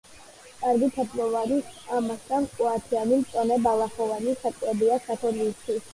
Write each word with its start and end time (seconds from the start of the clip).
კარგი 0.61 0.87
თაფლოვანი, 0.95 1.59
ამასთან 1.97 2.49
ყუათიანი 2.55 3.19
მწვანე 3.23 3.59
ბალახოვანი 3.69 4.35
საკვებია 4.47 5.01
საქონლისათვის. 5.09 5.87